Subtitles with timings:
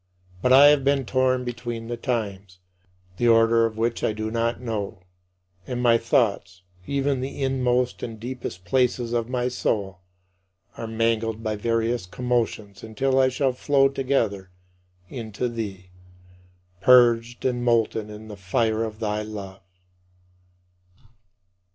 [0.41, 2.57] But I have been torn between the times,
[3.17, 5.03] the order of which I do not know,
[5.67, 9.99] and my thoughts, even the inmost and deepest places of my soul,
[10.75, 14.49] are mangled by various commotions until I shall flow together
[15.07, 15.91] into thee,
[16.81, 19.61] purged and molten in the fire of thy love.